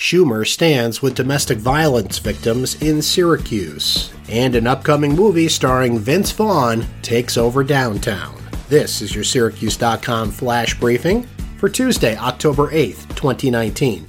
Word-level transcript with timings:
Schumer 0.00 0.48
stands 0.48 1.02
with 1.02 1.14
domestic 1.14 1.58
violence 1.58 2.20
victims 2.20 2.80
in 2.80 3.02
Syracuse. 3.02 4.10
And 4.30 4.54
an 4.54 4.66
upcoming 4.66 5.14
movie 5.14 5.46
starring 5.46 5.98
Vince 5.98 6.32
Vaughn 6.32 6.86
takes 7.02 7.36
over 7.36 7.62
downtown. 7.62 8.42
This 8.70 9.02
is 9.02 9.14
your 9.14 9.24
Syracuse.com 9.24 10.30
flash 10.30 10.80
briefing 10.80 11.24
for 11.58 11.68
Tuesday, 11.68 12.16
October 12.16 12.68
8th, 12.68 13.14
2019. 13.14 14.06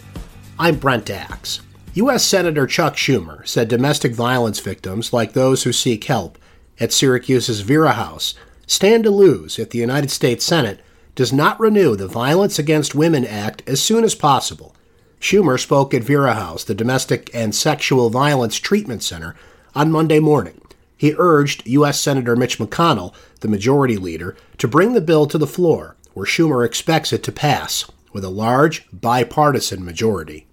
I'm 0.57 0.77
Brent 0.77 1.09
Axe. 1.09 1.59
U.S. 1.95 2.25
Senator 2.25 2.65
Chuck 2.65 2.95
Schumer 2.95 3.45
said 3.45 3.67
domestic 3.67 4.13
violence 4.13 4.61
victims, 4.61 5.11
like 5.11 5.33
those 5.33 5.63
who 5.63 5.73
seek 5.73 6.05
help 6.05 6.37
at 6.79 6.93
Syracuse's 6.93 7.61
Vera 7.61 7.91
House, 7.91 8.33
stand 8.65 9.03
to 9.03 9.11
lose 9.11 9.59
if 9.59 9.71
the 9.71 9.79
United 9.79 10.09
States 10.09 10.45
Senate 10.45 10.79
does 11.15 11.33
not 11.33 11.59
renew 11.59 11.97
the 11.97 12.07
Violence 12.07 12.57
Against 12.57 12.95
Women 12.95 13.25
Act 13.25 13.61
as 13.67 13.81
soon 13.81 14.05
as 14.05 14.15
possible. 14.15 14.73
Schumer 15.21 15.59
spoke 15.59 15.93
at 15.93 16.03
Vera 16.03 16.33
House, 16.33 16.63
the 16.63 16.73
Domestic 16.73 17.29
and 17.31 17.53
Sexual 17.53 18.09
Violence 18.09 18.57
Treatment 18.57 19.03
Center, 19.03 19.35
on 19.75 19.91
Monday 19.91 20.19
morning. 20.19 20.59
He 20.97 21.13
urged 21.15 21.65
U.S. 21.67 21.99
Senator 21.99 22.35
Mitch 22.35 22.57
McConnell, 22.57 23.13
the 23.41 23.47
majority 23.47 23.97
leader, 23.97 24.35
to 24.57 24.67
bring 24.67 24.93
the 24.93 24.99
bill 24.99 25.27
to 25.27 25.37
the 25.37 25.47
floor, 25.47 25.95
where 26.15 26.25
Schumer 26.25 26.65
expects 26.65 27.13
it 27.13 27.21
to 27.23 27.31
pass 27.31 27.85
with 28.11 28.23
a 28.23 28.29
large 28.29 28.87
bipartisan 28.91 29.85
majority. 29.85 30.47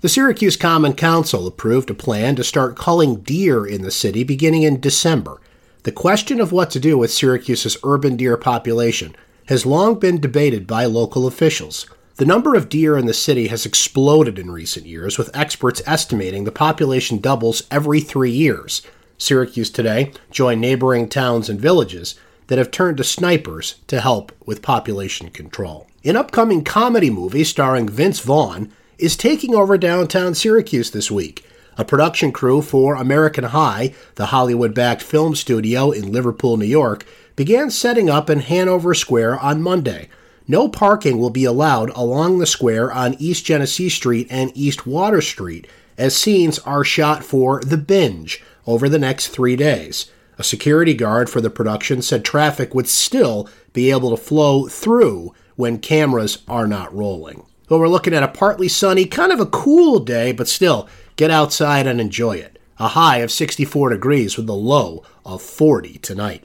The 0.00 0.08
Syracuse 0.08 0.56
Common 0.56 0.94
Council 0.94 1.46
approved 1.46 1.88
a 1.90 1.94
plan 1.94 2.34
to 2.34 2.44
start 2.44 2.76
culling 2.76 3.16
deer 3.16 3.64
in 3.64 3.82
the 3.82 3.90
city 3.92 4.24
beginning 4.24 4.64
in 4.64 4.80
December. 4.80 5.40
The 5.84 5.92
question 5.92 6.40
of 6.40 6.52
what 6.52 6.70
to 6.70 6.80
do 6.80 6.98
with 6.98 7.12
Syracuse's 7.12 7.76
urban 7.84 8.16
deer 8.16 8.36
population 8.36 9.14
has 9.46 9.64
long 9.64 9.98
been 10.00 10.20
debated 10.20 10.66
by 10.66 10.84
local 10.84 11.26
officials. 11.26 11.86
The 12.20 12.26
number 12.26 12.54
of 12.54 12.68
deer 12.68 12.98
in 12.98 13.06
the 13.06 13.14
city 13.14 13.46
has 13.46 13.64
exploded 13.64 14.38
in 14.38 14.50
recent 14.50 14.84
years, 14.84 15.16
with 15.16 15.34
experts 15.34 15.80
estimating 15.86 16.44
the 16.44 16.52
population 16.52 17.16
doubles 17.16 17.62
every 17.70 18.02
three 18.02 18.30
years. 18.30 18.82
Syracuse 19.16 19.70
today 19.70 20.12
joined 20.30 20.60
neighboring 20.60 21.08
towns 21.08 21.48
and 21.48 21.58
villages 21.58 22.16
that 22.48 22.58
have 22.58 22.70
turned 22.70 22.98
to 22.98 23.04
snipers 23.04 23.76
to 23.86 24.02
help 24.02 24.32
with 24.44 24.60
population 24.60 25.30
control. 25.30 25.86
An 26.04 26.14
upcoming 26.14 26.62
comedy 26.62 27.08
movie 27.08 27.42
starring 27.42 27.88
Vince 27.88 28.20
Vaughn 28.20 28.70
is 28.98 29.16
taking 29.16 29.54
over 29.54 29.78
downtown 29.78 30.34
Syracuse 30.34 30.90
this 30.90 31.10
week. 31.10 31.46
A 31.78 31.86
production 31.86 32.32
crew 32.32 32.60
for 32.60 32.96
American 32.96 33.44
High, 33.44 33.94
the 34.16 34.26
Hollywood 34.26 34.74
backed 34.74 35.00
film 35.00 35.34
studio 35.34 35.90
in 35.90 36.12
Liverpool, 36.12 36.58
New 36.58 36.66
York, 36.66 37.06
began 37.34 37.70
setting 37.70 38.10
up 38.10 38.28
in 38.28 38.40
Hanover 38.40 38.92
Square 38.92 39.40
on 39.40 39.62
Monday. 39.62 40.10
No 40.50 40.68
parking 40.68 41.18
will 41.18 41.30
be 41.30 41.44
allowed 41.44 41.90
along 41.90 42.40
the 42.40 42.44
square 42.44 42.90
on 42.90 43.14
East 43.20 43.44
Genesee 43.44 43.88
Street 43.88 44.26
and 44.30 44.50
East 44.56 44.84
Water 44.84 45.20
Street, 45.20 45.68
as 45.96 46.16
scenes 46.16 46.58
are 46.58 46.82
shot 46.82 47.22
for 47.22 47.60
The 47.60 47.76
Binge 47.76 48.42
over 48.66 48.88
the 48.88 48.98
next 48.98 49.28
three 49.28 49.54
days. 49.54 50.10
A 50.38 50.42
security 50.42 50.92
guard 50.92 51.30
for 51.30 51.40
the 51.40 51.50
production 51.50 52.02
said 52.02 52.24
traffic 52.24 52.74
would 52.74 52.88
still 52.88 53.48
be 53.72 53.92
able 53.92 54.10
to 54.10 54.16
flow 54.16 54.66
through 54.66 55.32
when 55.54 55.78
cameras 55.78 56.38
are 56.48 56.66
not 56.66 56.92
rolling. 56.92 57.46
We're 57.68 57.86
looking 57.86 58.12
at 58.12 58.24
a 58.24 58.26
partly 58.26 58.66
sunny, 58.66 59.04
kind 59.04 59.30
of 59.30 59.38
a 59.38 59.46
cool 59.46 60.00
day, 60.00 60.32
but 60.32 60.48
still, 60.48 60.88
get 61.14 61.30
outside 61.30 61.86
and 61.86 62.00
enjoy 62.00 62.38
it. 62.38 62.58
A 62.80 62.88
high 62.88 63.18
of 63.18 63.30
64 63.30 63.90
degrees 63.90 64.36
with 64.36 64.48
a 64.48 64.52
low 64.52 65.04
of 65.24 65.42
40 65.42 65.98
tonight. 65.98 66.42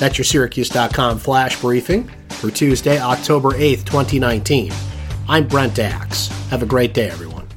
That's 0.00 0.18
your 0.18 0.24
Syracuse.com 0.24 1.20
flash 1.20 1.60
briefing 1.60 2.10
for 2.38 2.50
Tuesday, 2.50 3.00
October 3.00 3.50
8th, 3.50 3.84
2019. 3.84 4.72
I'm 5.28 5.46
Brent 5.48 5.78
Axe. 5.78 6.28
Have 6.50 6.62
a 6.62 6.66
great 6.66 6.94
day, 6.94 7.10
everyone. 7.10 7.47